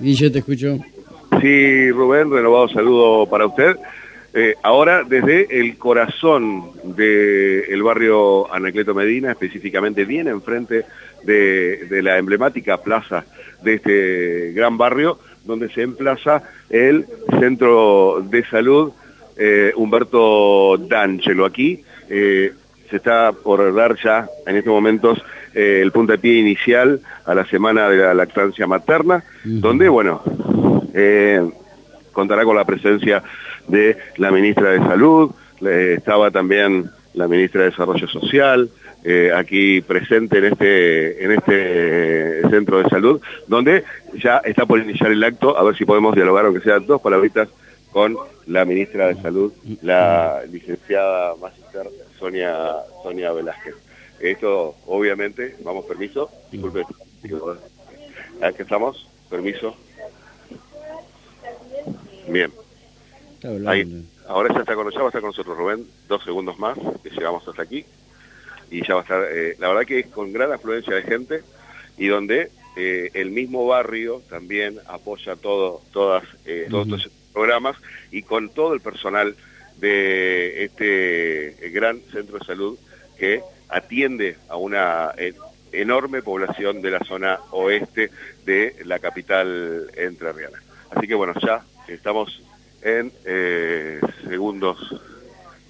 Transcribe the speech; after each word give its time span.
Guille, 0.00 0.30
te 0.30 0.38
escucho. 0.38 0.78
Sí, 1.40 1.90
Rubén, 1.90 2.30
renovado 2.30 2.68
saludo 2.68 3.26
para 3.26 3.46
usted. 3.46 3.76
Eh, 4.34 4.54
ahora 4.62 5.04
desde 5.04 5.60
el 5.60 5.78
corazón 5.78 6.70
del 6.84 7.82
barrio 7.82 8.52
Anacleto 8.52 8.94
Medina, 8.94 9.32
específicamente 9.32 10.04
bien 10.04 10.28
enfrente 10.28 10.84
de, 11.24 11.86
de, 11.88 12.02
la 12.02 12.18
emblemática 12.18 12.76
plaza 12.78 13.24
de 13.62 13.74
este 13.74 14.52
gran 14.52 14.76
barrio, 14.76 15.18
donde 15.44 15.70
se 15.70 15.82
emplaza 15.82 16.42
el 16.68 17.06
Centro 17.40 18.22
de 18.28 18.44
Salud 18.44 18.92
eh, 19.36 19.72
Humberto 19.76 20.76
D'Angelo. 20.76 21.44
Aquí 21.46 21.82
eh, 22.10 22.52
se 22.90 22.96
está 22.96 23.32
por 23.32 23.74
dar 23.74 23.96
ya 24.02 24.28
en 24.46 24.56
estos 24.56 24.72
momentos 24.72 25.18
eh, 25.54 25.80
el 25.82 25.92
puntapié 25.92 26.34
inicial 26.38 27.00
a 27.24 27.34
la 27.34 27.44
semana 27.46 27.88
de 27.88 27.96
la 27.98 28.14
lactancia 28.14 28.66
materna, 28.66 29.24
donde, 29.44 29.88
bueno, 29.88 30.22
eh, 30.94 31.48
contará 32.12 32.44
con 32.44 32.56
la 32.56 32.64
presencia 32.64 33.22
de 33.66 33.96
la 34.16 34.30
ministra 34.30 34.70
de 34.70 34.78
Salud, 34.78 35.30
estaba 35.60 36.30
también 36.30 36.90
la 37.14 37.28
ministra 37.28 37.62
de 37.62 37.70
Desarrollo 37.70 38.08
Social, 38.08 38.70
eh, 39.04 39.30
aquí 39.34 39.80
presente 39.80 40.38
en 40.38 40.44
este, 40.44 41.24
en 41.24 41.32
este 41.32 42.48
centro 42.50 42.82
de 42.82 42.88
salud, 42.88 43.20
donde 43.46 43.84
ya 44.14 44.38
está 44.38 44.66
por 44.66 44.80
iniciar 44.80 45.12
el 45.12 45.22
acto, 45.22 45.56
a 45.56 45.62
ver 45.62 45.76
si 45.76 45.84
podemos 45.84 46.14
dialogar, 46.14 46.46
aunque 46.46 46.60
sea 46.60 46.78
dos 46.78 47.00
palabritas, 47.00 47.48
con 47.92 48.16
la 48.46 48.64
ministra 48.64 49.08
de 49.08 49.14
Salud, 49.22 49.52
la 49.82 50.42
licenciada 50.50 51.34
Magister 51.40 51.86
Sonia, 52.18 52.76
Sonia 53.02 53.32
Velázquez. 53.32 53.74
Esto, 54.20 54.74
obviamente, 54.86 55.56
vamos, 55.60 55.84
permiso, 55.84 56.30
disculpe, 56.50 56.82
aquí 58.42 58.62
estamos, 58.62 59.08
permiso. 59.30 59.76
Bien. 62.28 62.52
Ahí, 63.66 64.04
ahora 64.26 64.52
ya 64.52 64.60
está 64.60 64.74
con, 64.74 64.90
ya 64.90 64.98
va 64.98 65.04
a 65.04 65.08
estar 65.08 65.20
con 65.20 65.30
nosotros 65.30 65.56
Rubén, 65.56 65.86
dos 66.08 66.24
segundos 66.24 66.58
más, 66.58 66.76
que 67.02 67.10
llegamos 67.10 67.46
hasta 67.46 67.62
aquí, 67.62 67.84
y 68.70 68.86
ya 68.86 68.94
va 68.94 69.00
a 69.00 69.02
estar, 69.04 69.24
eh, 69.30 69.56
la 69.60 69.68
verdad 69.68 69.86
que 69.86 70.00
es 70.00 70.06
con 70.08 70.32
gran 70.32 70.52
afluencia 70.52 70.94
de 70.96 71.02
gente, 71.02 71.42
y 71.96 72.08
donde 72.08 72.50
eh, 72.76 73.10
el 73.14 73.30
mismo 73.30 73.66
barrio 73.66 74.22
también 74.28 74.80
apoya 74.88 75.36
todo, 75.36 75.82
todas, 75.92 76.24
eh, 76.44 76.66
todos 76.68 76.88
estos 76.88 77.12
programas, 77.32 77.76
y 78.10 78.22
con 78.22 78.48
todo 78.50 78.74
el 78.74 78.80
personal 78.80 79.36
de 79.78 80.64
este 80.64 81.70
gran 81.70 82.00
centro 82.12 82.38
de 82.38 82.44
salud 82.44 82.78
que 83.18 83.42
atiende 83.68 84.36
a 84.48 84.56
una 84.56 85.12
enorme 85.72 86.22
población 86.22 86.80
de 86.82 86.90
la 86.90 87.00
zona 87.00 87.38
oeste 87.50 88.10
de 88.44 88.76
la 88.84 88.98
capital 88.98 89.90
entrerriana. 89.96 90.62
Así 90.90 91.06
que 91.06 91.14
bueno, 91.14 91.34
ya 91.40 91.62
estamos 91.86 92.42
en 92.82 93.12
eh, 93.24 94.00
segundos 94.28 94.78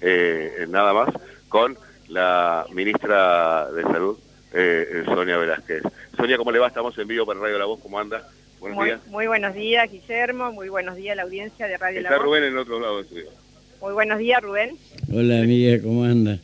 eh, 0.01 0.65
nada 0.69 0.93
más 0.93 1.09
con 1.49 1.77
la 2.07 2.65
ministra 2.71 3.69
de 3.71 3.83
Salud, 3.83 4.17
eh, 4.53 5.03
Sonia 5.05 5.37
Velázquez. 5.37 5.83
Sonia, 6.15 6.37
¿cómo 6.37 6.51
le 6.51 6.59
va? 6.59 6.67
Estamos 6.67 6.97
en 6.97 7.07
vivo 7.07 7.25
para 7.25 7.39
Radio 7.39 7.59
La 7.59 7.65
Voz, 7.65 7.79
¿cómo 7.81 7.99
anda? 7.99 8.27
Buenos 8.59 8.77
muy, 8.77 8.85
días. 8.87 9.07
Muy 9.07 9.27
buenos 9.27 9.53
días, 9.53 9.91
Guillermo, 9.91 10.51
muy 10.51 10.69
buenos 10.69 10.95
días 10.95 11.13
a 11.13 11.15
la 11.17 11.23
audiencia 11.23 11.67
de 11.67 11.77
Radio 11.77 11.99
Está 11.99 12.11
La 12.11 12.17
Voz. 12.17 12.25
Rubén 12.25 12.43
en 12.43 12.57
otro 12.57 12.79
lado 12.79 12.97
del 12.97 13.05
estudio. 13.05 13.29
Muy 13.81 13.93
buenos 13.93 14.19
días, 14.19 14.41
Rubén. 14.41 14.77
Hola, 15.13 15.39
amiga, 15.39 15.81
¿cómo 15.81 16.03
anda? 16.03 16.37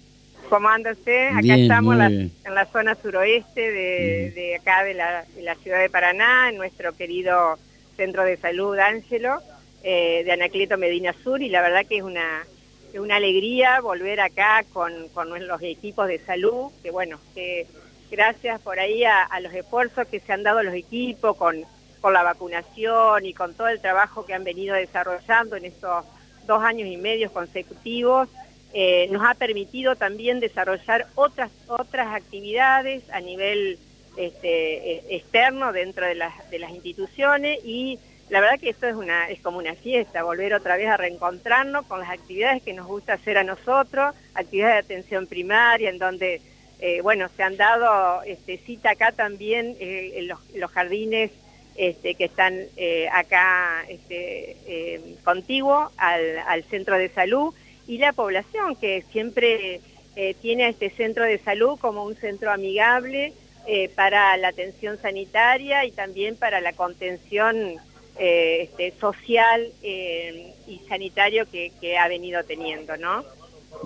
¿Cómo 0.49 0.69
anda 0.69 0.91
usted? 0.91 1.29
Acá 1.29 1.41
Bien, 1.41 1.59
estamos 1.61 1.95
la- 1.97 2.07
en 2.07 2.31
la 2.45 2.65
zona 2.67 2.95
suroeste 3.01 3.71
de, 3.71 4.31
de 4.31 4.55
acá 4.55 4.83
de 4.83 4.93
la, 4.93 5.25
de 5.35 5.41
la 5.41 5.55
ciudad 5.55 5.79
de 5.79 5.89
Paraná, 5.89 6.49
en 6.49 6.57
nuestro 6.57 6.95
querido 6.95 7.57
centro 7.97 8.23
de 8.23 8.37
salud 8.37 8.77
Ángelo, 8.77 9.39
eh, 9.83 10.21
de 10.23 10.31
Anacleto 10.31 10.77
Medina 10.77 11.13
Sur, 11.23 11.41
y 11.41 11.49
la 11.49 11.61
verdad 11.61 11.85
que 11.87 11.97
es 11.97 12.03
una, 12.03 12.43
es 12.93 12.99
una 12.99 13.15
alegría 13.17 13.81
volver 13.81 14.21
acá 14.21 14.63
con, 14.71 15.09
con 15.09 15.29
los 15.47 15.61
equipos 15.61 16.07
de 16.07 16.19
salud, 16.19 16.71
que 16.83 16.91
bueno, 16.91 17.19
que 17.33 17.65
gracias 18.11 18.61
por 18.61 18.79
ahí 18.79 19.03
a, 19.03 19.23
a 19.23 19.39
los 19.41 19.53
esfuerzos 19.53 20.07
que 20.07 20.19
se 20.19 20.31
han 20.31 20.43
dado 20.43 20.63
los 20.63 20.73
equipos 20.75 21.35
con, 21.37 21.63
con 22.01 22.13
la 22.13 22.23
vacunación 22.23 23.25
y 23.25 23.33
con 23.33 23.53
todo 23.55 23.67
el 23.67 23.81
trabajo 23.81 24.25
que 24.25 24.33
han 24.35 24.43
venido 24.43 24.75
desarrollando 24.75 25.55
en 25.55 25.65
estos 25.65 26.05
dos 26.45 26.63
años 26.63 26.87
y 26.87 26.97
medio 26.97 27.31
consecutivos, 27.31 28.29
eh, 28.73 29.07
nos 29.09 29.23
ha 29.25 29.33
permitido 29.35 29.95
también 29.95 30.39
desarrollar 30.41 31.07
otras 31.15 31.49
otras 31.67 32.13
actividades 32.13 33.09
a 33.09 33.21
nivel 33.21 33.79
este, 34.17 34.91
eh, 34.91 35.03
externo 35.11 35.71
dentro 35.71 36.05
de 36.05 36.15
las, 36.15 36.49
de 36.49 36.59
las 36.59 36.71
instituciones 36.71 37.59
y 37.63 37.99
la 38.29 38.41
verdad 38.41 38.59
que 38.59 38.69
esto 38.69 38.87
es 38.87 38.95
una 38.95 39.29
es 39.29 39.39
como 39.39 39.59
una 39.59 39.75
fiesta, 39.75 40.23
volver 40.23 40.53
otra 40.53 40.75
vez 40.75 40.87
a 40.87 40.97
reencontrarnos 40.97 41.85
con 41.85 41.99
las 41.99 42.09
actividades 42.09 42.63
que 42.63 42.73
nos 42.73 42.87
gusta 42.87 43.13
hacer 43.13 43.37
a 43.37 43.43
nosotros, 43.43 44.13
actividades 44.33 44.87
de 44.87 44.95
atención 44.95 45.27
primaria 45.27 45.89
en 45.89 45.97
donde 45.97 46.41
eh, 46.79 47.01
bueno 47.01 47.29
se 47.35 47.43
han 47.43 47.55
dado 47.55 48.23
este, 48.23 48.57
cita 48.57 48.91
acá 48.91 49.13
también 49.13 49.77
eh, 49.79 50.13
en 50.15 50.27
los, 50.27 50.39
los 50.53 50.71
jardines 50.71 51.31
este, 51.75 52.15
que 52.15 52.25
están 52.25 52.57
eh, 52.77 53.07
acá 53.11 53.85
este, 53.89 54.57
eh, 54.65 55.15
contiguo 55.23 55.91
al, 55.97 56.39
al 56.47 56.63
centro 56.65 56.97
de 56.97 57.09
salud 57.09 57.53
y 57.87 57.97
la 57.97 58.13
población 58.13 58.75
que 58.75 59.03
siempre 59.11 59.81
eh, 60.15 60.35
tiene 60.41 60.63
a 60.63 60.69
este 60.69 60.89
centro 60.89 61.25
de 61.25 61.37
salud 61.39 61.77
como 61.77 62.05
un 62.05 62.15
centro 62.15 62.51
amigable 62.51 63.33
eh, 63.67 63.89
para 63.93 64.37
la 64.37 64.47
atención 64.49 64.97
sanitaria 65.01 65.85
y 65.85 65.91
también 65.91 66.37
para 66.37 66.61
la 66.61 66.71
contención 66.71 67.73
este, 68.17 68.93
social 68.97 69.69
y 69.83 70.79
sanitario 70.87 71.45
que, 71.51 71.97
ha 71.97 72.07
venido 72.07 72.41
teniendo, 72.45 72.95
¿no? 72.95 73.25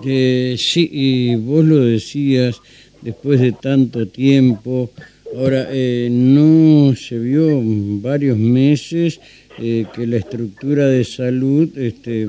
Sí, 0.04 1.34
vos 1.34 1.64
lo 1.64 1.84
decías 1.84 2.60
después 3.02 3.40
de 3.40 3.50
tanto 3.50 4.06
tiempo. 4.06 4.90
Ahora, 5.36 5.68
eh, 5.70 6.08
no 6.10 6.94
se 6.96 7.18
vio 7.18 7.60
varios 8.00 8.36
meses 8.36 9.20
eh, 9.58 9.86
que 9.94 10.06
la 10.06 10.16
estructura 10.16 10.86
de 10.86 11.04
salud 11.04 11.76
este, 11.78 12.28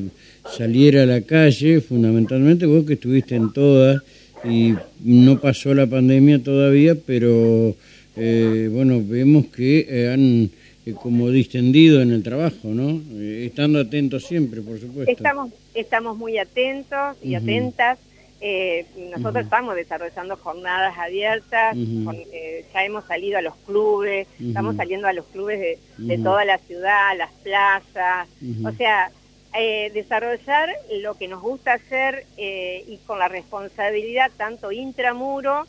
saliera 0.49 1.03
a 1.03 1.05
la 1.05 1.21
calle, 1.21 1.81
fundamentalmente 1.81 2.65
vos 2.65 2.85
que 2.85 2.93
estuviste 2.93 3.35
en 3.35 3.51
todas 3.53 4.01
y 4.43 4.73
no 5.03 5.39
pasó 5.39 5.73
la 5.73 5.87
pandemia 5.87 6.41
todavía, 6.43 6.95
pero 6.95 7.75
eh, 8.15 8.69
bueno, 8.71 9.01
vemos 9.03 9.47
que 9.47 9.85
eh, 9.87 10.11
han 10.11 10.49
eh, 10.85 10.93
como 10.93 11.29
distendido 11.29 12.01
en 12.01 12.11
el 12.11 12.23
trabajo, 12.23 12.69
¿no? 12.69 13.01
Estando 13.19 13.79
atentos 13.79 14.25
siempre, 14.25 14.61
por 14.61 14.79
supuesto. 14.79 15.11
Estamos, 15.11 15.51
estamos 15.73 16.17
muy 16.17 16.37
atentos 16.37 17.17
y 17.23 17.35
atentas. 17.35 17.99
Eh, 18.43 18.85
nosotros 18.97 19.43
estamos 19.43 19.75
desarrollando 19.75 20.35
jornadas 20.35 20.97
abiertas, 20.97 21.75
con, 22.05 22.15
eh, 22.33 22.65
ya 22.73 22.83
hemos 22.83 23.05
salido 23.05 23.37
a 23.37 23.41
los 23.41 23.55
clubes, 23.67 24.27
estamos 24.39 24.75
saliendo 24.75 25.07
a 25.07 25.13
los 25.13 25.25
clubes 25.27 25.59
de, 25.59 25.77
toda 26.23 26.43
la 26.45 26.57
ciudad, 26.57 27.15
las 27.17 27.31
plazas, 27.43 28.27
o 28.65 28.71
sea, 28.71 29.11
eh, 29.53 29.91
desarrollar 29.93 30.69
lo 31.01 31.15
que 31.17 31.27
nos 31.27 31.41
gusta 31.41 31.73
hacer 31.73 32.25
y 32.37 32.97
con 33.05 33.19
la 33.19 33.27
responsabilidad 33.27 34.31
tanto 34.37 34.71
intramuro, 34.71 35.65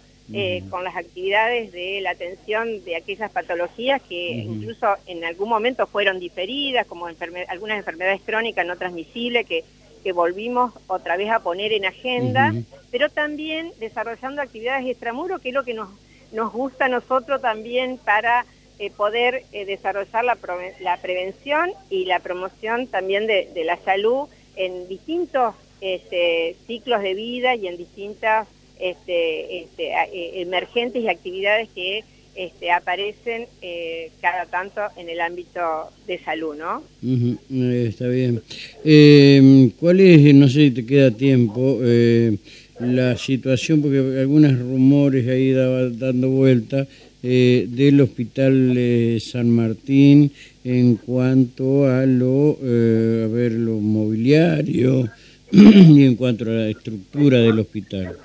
con 0.71 0.82
las 0.82 0.97
actividades 0.97 1.72
de 1.72 2.00
la 2.00 2.11
atención 2.12 2.82
de 2.84 2.97
aquellas 2.97 3.31
patologías 3.32 4.00
que 4.09 4.31
incluso 4.47 4.87
en 5.06 5.25
algún 5.25 5.50
momento 5.50 5.87
fueron 5.87 6.19
diferidas, 6.21 6.87
como 6.87 7.06
enferme- 7.11 7.44
algunas 7.49 7.77
enfermedades 7.77 8.22
crónicas 8.25 8.65
no 8.65 8.77
transmisibles 8.78 9.44
que, 9.47 9.62
que 10.03 10.13
volvimos 10.13 10.73
otra 10.87 11.17
vez 11.17 11.31
a 11.31 11.41
poner 11.41 11.73
en 11.73 11.85
agenda, 11.85 12.53
pero 12.91 13.09
también 13.09 13.73
desarrollando 13.79 14.43
actividades 14.43 14.87
extramuro, 14.87 15.39
que 15.39 15.49
es 15.49 15.55
lo 15.55 15.65
que 15.65 15.75
nos, 15.75 15.89
nos 16.33 16.53
gusta 16.53 16.87
a 16.87 16.89
nosotros 16.89 17.41
también 17.41 17.99
para 17.99 18.45
eh, 18.79 18.91
poder 18.91 19.45
eh, 19.53 19.65
desarrollar 19.65 20.25
la, 20.25 20.37
prove- 20.37 20.75
la 20.81 20.97
prevención 20.99 21.73
y 21.91 22.05
la 22.06 22.19
promoción 22.21 22.87
también 22.88 23.26
de, 23.26 23.49
de 23.55 23.65
la 23.65 23.76
salud 23.79 24.29
en 24.56 24.88
distintos 24.88 25.55
este, 25.81 26.56
ciclos 26.67 27.03
de 27.03 27.15
vida 27.15 27.55
y 27.55 27.67
en 27.67 27.76
distintas 27.76 28.49
este, 28.79 29.62
este, 29.62 29.93
eh, 29.93 30.41
emergentes 30.43 31.03
y 31.03 31.09
actividades 31.09 31.69
que 31.75 32.05
este, 32.34 32.70
aparecen 32.70 33.46
eh, 33.61 34.11
cada 34.20 34.46
tanto 34.46 34.81
en 34.96 35.08
el 35.08 35.20
ámbito 35.20 35.90
de 36.06 36.19
salud, 36.19 36.56
¿no? 36.56 36.82
Eh, 37.02 37.87
está 37.88 38.08
bien. 38.08 38.43
Eh, 38.84 39.70
¿Cuál 39.79 40.00
es, 40.00 40.34
no 40.34 40.49
sé 40.49 40.61
si 40.61 40.70
te 40.70 40.87
queda 40.87 41.11
tiempo, 41.11 41.79
eh, 41.82 42.37
la 42.81 43.17
situación, 43.17 43.82
porque 43.82 43.99
algunos 43.99 44.58
rumores 44.58 45.29
ahí 45.29 45.52
daba, 45.52 45.88
dando 45.88 46.31
vuelta, 46.31 46.87
eh, 47.23 47.69
del 47.69 48.00
Hospital 48.00 48.75
eh, 48.76 49.19
San 49.20 49.49
Martín 49.49 50.32
en 50.64 50.96
cuanto 50.96 51.87
a 51.87 52.05
lo, 52.05 52.58
eh, 52.61 53.26
a 53.26 53.32
ver, 53.32 53.52
lo 53.52 53.78
mobiliario 53.78 55.08
y 55.52 56.05
en 56.05 56.17
cuanto 56.17 56.44
a 56.44 56.49
la 56.49 56.70
estructura 56.70 57.38
del 57.38 57.61
hospital? 57.61 58.17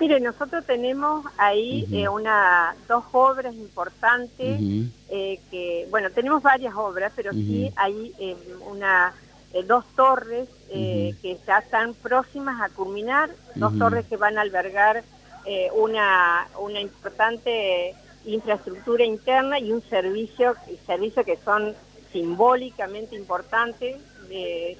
Mire, 0.00 0.20
nosotros 0.20 0.64
tenemos 0.66 1.24
ahí 1.38 1.86
eh, 1.90 2.08
una 2.08 2.76
dos 2.86 3.04
obras 3.12 3.54
importantes 3.54 4.60
eh, 5.08 5.40
que, 5.50 5.86
bueno, 5.90 6.10
tenemos 6.10 6.42
varias 6.42 6.74
obras, 6.74 7.12
pero 7.16 7.32
sí 7.32 7.72
hay 7.76 8.12
eh, 8.18 8.36
una 8.70 9.14
dos 9.66 9.86
torres 9.94 10.48
que 10.68 11.38
ya 11.46 11.58
están 11.58 11.94
próximas 11.94 12.60
a 12.60 12.68
culminar, 12.68 13.30
dos 13.54 13.78
torres 13.78 14.04
que 14.06 14.18
van 14.18 14.36
a 14.36 14.42
albergar 14.42 15.02
una, 15.74 16.46
una 16.60 16.80
importante 16.80 17.94
infraestructura 18.26 19.04
interna 19.04 19.58
y 19.58 19.72
un 19.72 19.80
servicio, 19.82 20.56
servicio 20.84 21.24
que 21.24 21.38
son 21.38 21.74
simbólicamente 22.12 23.16
importantes, 23.16 23.96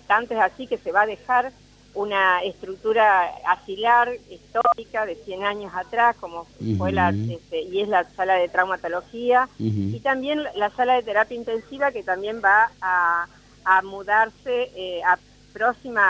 tanto 0.06 0.34
es 0.34 0.40
así 0.40 0.66
que 0.66 0.76
se 0.76 0.92
va 0.92 1.02
a 1.02 1.06
dejar 1.06 1.52
una 1.96 2.42
estructura 2.42 3.32
asilar 3.46 4.10
histórica 4.30 5.06
de 5.06 5.16
100 5.16 5.44
años 5.44 5.72
atrás, 5.74 6.14
como 6.20 6.46
fue 6.76 6.92
la, 6.92 7.08
este, 7.08 7.62
y 7.62 7.80
es 7.80 7.88
la 7.88 8.04
sala 8.10 8.34
de 8.34 8.48
traumatología, 8.48 9.48
y 9.58 9.98
también 10.00 10.44
la 10.54 10.70
sala 10.70 10.94
de 10.94 11.02
terapia 11.02 11.36
intensiva 11.36 11.92
que 11.92 12.02
también 12.02 12.42
va 12.44 12.70
a, 12.80 13.26
mudarse 13.82 14.70
eh, 14.76 15.02
a, 15.04 15.18
próxima 15.52 16.02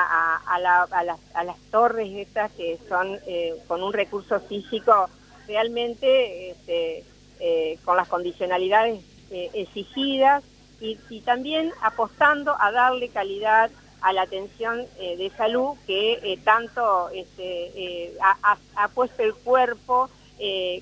a, 0.44 0.59
las, 0.59 1.61
torres 1.71 2.09
estas 2.15 2.50
que 2.53 2.79
son 2.88 3.19
eh, 3.27 3.55
con 3.67 3.83
un 3.83 3.93
recurso 3.93 4.41
físico 4.41 5.09
realmente 5.47 6.50
este, 6.50 7.05
eh, 7.41 7.79
con 7.85 7.97
las 7.97 8.09
condicionalidades 8.09 9.03
exigidas 9.31 10.43
y, 10.81 10.99
y 11.09 11.21
también 11.21 11.73
apostando 11.81 12.55
a 12.61 12.71
darle 12.73 13.09
calidad 13.09 13.71
a 14.00 14.12
la 14.12 14.22
atención 14.22 14.84
eh, 14.98 15.16
de 15.16 15.31
salud 15.31 15.76
que 15.87 16.14
eh, 16.22 16.38
tanto 16.44 17.08
este, 17.10 17.70
eh, 17.75 18.16
ha, 18.20 18.88
puesto 18.88 19.22
el 19.22 19.34
cuerpo 19.34 20.10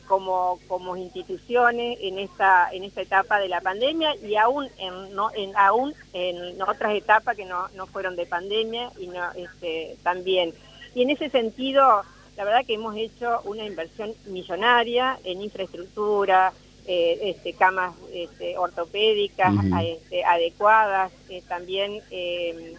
como, 0.09 0.59
como 0.67 0.97
instituciones 0.97 1.97
en 2.01 2.19
esta, 2.19 2.69
en 2.73 2.83
esta 2.83 3.03
etapa 3.03 3.39
de 3.39 3.49
la 3.49 3.61
pandemia 3.61 4.17
y 4.17 4.35
aún 4.35 4.69
en, 4.79 5.15
no, 5.15 5.31
en, 5.33 5.57
aún 5.57 5.95
en 6.13 6.61
otras 6.61 6.93
etapas 6.97 7.37
que 7.37 7.45
no, 7.45 7.69
no 7.77 7.87
fueron 7.87 8.17
de 8.17 8.27
pandemia 8.27 8.91
y 8.99 9.07
no, 9.07 9.31
este, 9.37 9.97
también. 10.03 10.53
Y 10.97 11.03
en 11.03 11.11
ese 11.11 11.31
sentido, 11.31 12.03
la 12.37 12.45
verdad 12.45 12.67
que 12.67 12.75
hemos 12.75 12.97
hecho 12.97 13.43
una 13.45 13.65
inversión 13.65 14.13
millonaria 14.27 15.21
en 15.23 15.41
infraestructura, 15.41 16.53
este, 16.87 17.53
camas 17.55 17.95
este, 18.13 18.59
ortopédicas 18.59 19.55
este, 19.85 20.25
adecuadas, 20.25 21.13
también 21.49 22.03
eh, 22.11 22.75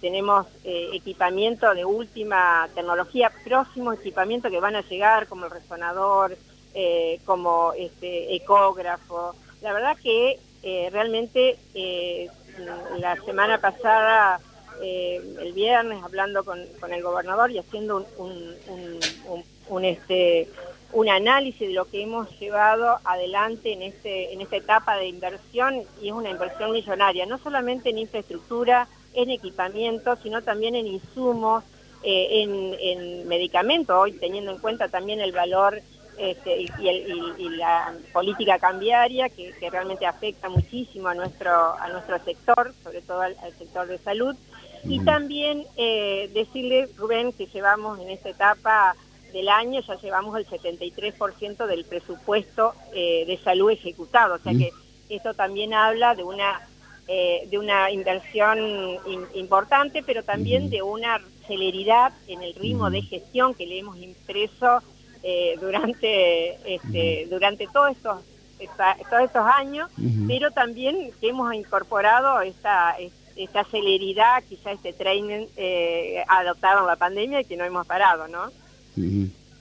tenemos 0.00 0.46
eh, 0.64 0.90
equipamiento 0.92 1.74
de 1.74 1.84
última 1.84 2.68
tecnología, 2.74 3.32
próximo 3.44 3.92
equipamiento 3.92 4.50
que 4.50 4.60
van 4.60 4.76
a 4.76 4.82
llegar 4.82 5.26
como 5.26 5.46
el 5.46 5.50
resonador, 5.50 6.36
eh, 6.74 7.20
como 7.24 7.72
este 7.72 8.34
ecógrafo. 8.34 9.34
La 9.62 9.72
verdad 9.72 9.96
que 10.02 10.38
realmente 10.90 11.58
la 12.98 13.16
semana 13.24 13.60
pasada, 13.60 14.40
el 14.82 15.52
viernes, 15.52 16.02
hablando 16.02 16.44
con, 16.44 16.58
el 16.58 17.02
gobernador 17.02 17.52
y 17.52 17.58
haciendo 17.58 18.04
un, 18.18 19.84
este, 19.84 20.48
un 20.92 21.08
análisis 21.08 21.68
de 21.68 21.74
lo 21.74 21.84
que 21.86 22.02
hemos 22.02 22.30
llevado 22.38 22.98
adelante 23.04 23.72
en, 23.72 23.82
este, 23.82 24.32
en 24.32 24.40
esta 24.40 24.56
etapa 24.56 24.96
de 24.96 25.08
inversión, 25.08 25.82
y 26.00 26.08
es 26.08 26.14
una 26.14 26.30
inversión 26.30 26.72
millonaria, 26.72 27.26
no 27.26 27.38
solamente 27.38 27.90
en 27.90 27.98
infraestructura, 27.98 28.88
en 29.16 29.30
equipamiento, 29.30 30.16
sino 30.22 30.42
también 30.42 30.76
en 30.76 30.86
insumos, 30.86 31.64
eh, 32.02 32.42
en, 32.42 33.26
medicamentos, 33.26 33.96
hoy 33.96 34.12
teniendo 34.12 34.52
en 34.52 34.58
cuenta 34.58 34.88
también 34.88 35.20
el 35.20 35.32
valor 35.32 35.80
este, 36.18 36.62
y, 36.62 37.48
la 37.56 37.92
política 38.12 38.58
cambiaria 38.58 39.28
que, 39.28 39.52
realmente 39.70 40.06
afecta 40.06 40.48
muchísimo 40.48 41.08
a 41.08 41.14
nuestro, 41.14 41.50
a 41.50 41.88
nuestro 41.88 42.22
sector, 42.22 42.72
sobre 42.84 43.02
todo 43.02 43.22
al, 43.22 43.34
sector 43.58 43.88
de 43.88 43.98
salud. 43.98 44.36
Y 44.84 45.04
también 45.04 45.64
eh, 45.76 46.30
decirle, 46.32 46.88
Rubén, 46.96 47.32
que 47.32 47.46
llevamos 47.46 47.98
en 47.98 48.10
esta 48.10 48.28
etapa 48.28 48.94
del 49.32 49.48
año, 49.48 49.80
ya 49.80 49.96
llevamos 49.96 50.38
el 50.38 50.46
73% 50.46 51.66
del 51.66 51.84
presupuesto 51.86 52.74
eh, 52.94 53.24
de 53.26 53.36
salud 53.38 53.70
ejecutado, 53.70 54.36
o 54.36 54.38
sea 54.38 54.52
que 54.52 54.70
esto 55.08 55.34
también 55.34 55.74
habla 55.74 56.14
de 56.14 56.22
una 56.22 56.60
eh, 57.08 57.46
de 57.50 57.58
una 57.58 57.90
inversión 57.90 58.58
importante, 59.34 60.02
pero 60.04 60.24
también 60.24 60.70
de 60.70 60.82
una 60.82 61.20
celeridad 61.46 62.12
en 62.26 62.42
el 62.42 62.54
ritmo 62.54 62.90
de 62.90 63.02
gestión 63.02 63.54
que 63.54 63.66
le 63.66 63.78
hemos 63.78 63.96
impreso 63.98 64.82
eh, 65.22 65.56
durante, 65.60 66.74
este, 66.74 67.26
durante 67.30 67.66
todos 67.72 67.92
estos, 67.92 68.18
todos 69.10 69.22
estos 69.24 69.46
años, 69.46 69.88
pero 70.26 70.50
también 70.50 71.10
que 71.20 71.28
hemos 71.28 71.54
incorporado 71.54 72.40
esta, 72.40 72.96
esta 73.36 73.64
celeridad, 73.64 74.42
quizá 74.48 74.72
este 74.72 74.92
training 74.92 75.46
eh, 75.56 76.24
adoptado 76.28 76.80
en 76.80 76.86
la 76.86 76.96
pandemia 76.96 77.40
y 77.40 77.44
que 77.44 77.56
no 77.56 77.64
hemos 77.64 77.86
parado, 77.86 78.26
¿no? 78.28 78.50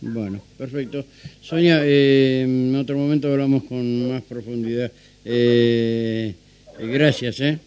Bueno, 0.02 0.40
perfecto. 0.58 1.04
Sonia, 1.42 1.82
en 1.84 2.76
otro 2.76 2.98
momento 2.98 3.32
hablamos 3.32 3.64
con 3.64 4.12
más 4.12 4.24
profundidad. 4.24 4.92
Eh, 5.24 6.36
eh, 6.80 6.88
gracias, 6.88 7.40
¿eh? 7.40 7.60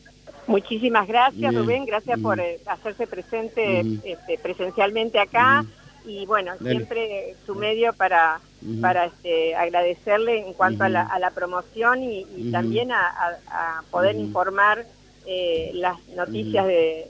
Muchísimas 0.49 1.07
gracias, 1.07 1.55
Rubén. 1.55 1.85
Gracias 1.85 2.19
por 2.21 2.41
eh, 2.41 2.59
hacerse 2.67 3.07
presente 3.07 3.81
este, 4.03 4.39
presencialmente 4.43 5.19
acá. 5.19 5.65
Y 6.07 6.25
bueno, 6.25 6.53
siempre 6.59 7.35
su 7.45 7.55
medio 7.55 7.93
para, 7.93 8.41
para 8.81 9.07
este, 9.07 9.55
agradecerle 9.55 10.47
en 10.47 10.55
cuanto 10.55 10.85
a, 10.85 10.89
la, 10.89 11.33
promoción 11.35 12.03
y, 12.03 12.51
también 12.51 12.91
a, 12.93 13.83
poder 13.91 14.17
informar 14.17 14.87
eh, 15.27 15.71
las 15.75 15.99
noticias 16.17 16.67
de, 16.67 17.07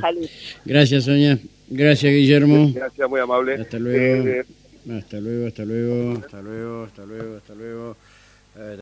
salud. 0.00 0.28
Gracias, 0.64 1.04
Sonia. 1.04 1.36
Gracias, 1.68 2.12
Guillermo. 2.12 2.70
Gracias, 2.72 3.10
muy 3.10 3.20
amable. 3.20 3.54
Hasta 3.54 3.78
luego. 3.78 4.44
hasta 4.96 5.18
luego, 5.18 5.46
hasta 5.48 5.64
luego, 5.64 6.12
hasta 6.12 6.40
luego, 6.40 6.84
hasta 6.84 7.04
luego, 7.04 7.36
hasta 7.38 7.54
luego. 7.54 7.96